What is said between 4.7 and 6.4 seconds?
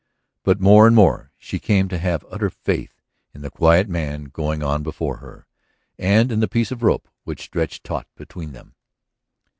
before her, and in